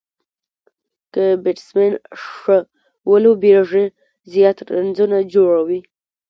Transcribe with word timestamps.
که 1.13 1.23
بيټسمېن 1.43 1.93
ښه 2.27 2.57
ولوبېږي، 3.11 3.85
زیات 4.31 4.57
رنزونه 4.73 5.17
جوړوي. 5.33 5.79